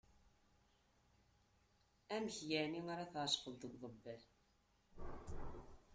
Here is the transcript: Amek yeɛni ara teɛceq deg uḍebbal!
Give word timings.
Amek 2.15 2.37
yeɛni 2.49 2.81
ara 2.93 3.11
teɛceq 3.13 3.45
deg 3.61 3.73
uḍebbal! 3.85 4.21